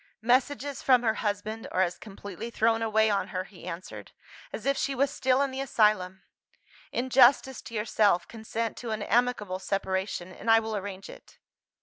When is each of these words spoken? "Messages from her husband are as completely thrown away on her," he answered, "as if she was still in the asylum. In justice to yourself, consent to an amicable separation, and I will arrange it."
"Messages 0.23 0.81
from 0.81 1.03
her 1.03 1.13
husband 1.13 1.67
are 1.71 1.83
as 1.83 1.99
completely 1.99 2.49
thrown 2.49 2.81
away 2.81 3.11
on 3.11 3.27
her," 3.27 3.43
he 3.43 3.65
answered, 3.67 4.13
"as 4.51 4.65
if 4.65 4.75
she 4.75 4.95
was 4.95 5.11
still 5.11 5.43
in 5.43 5.51
the 5.51 5.61
asylum. 5.61 6.23
In 6.91 7.11
justice 7.11 7.61
to 7.61 7.75
yourself, 7.75 8.27
consent 8.27 8.77
to 8.77 8.89
an 8.89 9.03
amicable 9.03 9.59
separation, 9.59 10.31
and 10.33 10.49
I 10.49 10.59
will 10.59 10.75
arrange 10.75 11.07
it." 11.07 11.37